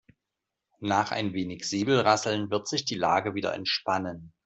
Nach 0.79 1.11
ein 1.11 1.33
wenig 1.33 1.63
Säbelrasseln 1.69 2.49
wird 2.49 2.67
sich 2.67 2.85
die 2.85 2.95
Lage 2.95 3.35
wieder 3.35 3.53
entspannen. 3.53 4.33